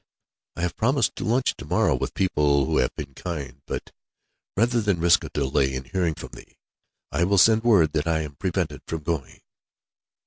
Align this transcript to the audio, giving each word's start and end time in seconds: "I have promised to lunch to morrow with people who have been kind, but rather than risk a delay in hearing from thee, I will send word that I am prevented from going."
"I 0.55 0.61
have 0.63 0.75
promised 0.75 1.15
to 1.17 1.23
lunch 1.23 1.53
to 1.57 1.65
morrow 1.67 1.93
with 1.93 2.15
people 2.15 2.65
who 2.65 2.77
have 2.77 2.95
been 2.95 3.13
kind, 3.13 3.61
but 3.67 3.91
rather 4.57 4.81
than 4.81 4.99
risk 4.99 5.23
a 5.23 5.29
delay 5.29 5.75
in 5.75 5.83
hearing 5.83 6.15
from 6.15 6.29
thee, 6.29 6.57
I 7.11 7.23
will 7.23 7.37
send 7.37 7.63
word 7.63 7.93
that 7.93 8.07
I 8.07 8.21
am 8.21 8.33
prevented 8.33 8.81
from 8.87 9.03
going." 9.03 9.41